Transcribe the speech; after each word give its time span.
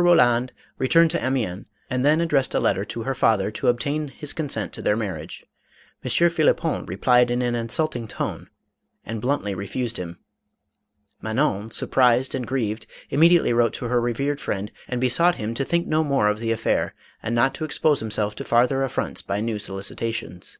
Roland 0.00 0.52
returned 0.78 1.10
to 1.10 1.20
Amiens 1.24 1.66
and 1.90 2.04
then 2.04 2.20
addressed 2.20 2.54
a 2.54 2.60
letter 2.60 2.84
to 2.84 3.02
her 3.02 3.16
father 3.16 3.50
to 3.50 3.66
ob 3.66 3.80
tain 3.80 4.06
his 4.06 4.32
consent 4.32 4.72
to 4.74 4.80
their 4.80 4.94
marriage. 4.94 5.44
M. 6.04 6.08
Phlippon 6.08 6.86
re 6.88 6.94
plied 6.94 7.32
in 7.32 7.42
an 7.42 7.56
insulting 7.56 8.06
tone 8.06 8.48
and 9.04 9.20
bluntly 9.20 9.56
refused 9.56 9.96
him. 9.96 10.20
Manon 11.20 11.72
surprised 11.72 12.32
and 12.36 12.46
grieved, 12.46 12.86
immediately 13.10 13.52
wrote 13.52 13.72
to 13.72 13.86
her 13.86 14.00
revered 14.00 14.40
friend 14.40 14.70
and 14.86 15.00
besought 15.00 15.34
him 15.34 15.52
to 15.54 15.64
think 15.64 15.88
no 15.88 16.04
more 16.04 16.28
of 16.28 16.38
the 16.38 16.52
affair, 16.52 16.94
and 17.20 17.34
not 17.34 17.52
to 17.54 17.64
expose 17.64 17.98
himself 17.98 18.36
to 18.36 18.44
farther 18.44 18.84
affronts 18.84 19.20
by 19.20 19.40
new 19.40 19.58
solicitations. 19.58 20.58